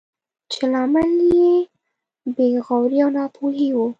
چې 0.51 0.61
لامل 0.71 1.09
یې 1.37 1.51
بې 2.35 2.47
غوري 2.65 2.97
او 3.05 3.09
ناپوهي 3.17 3.69
وه. 3.75 3.87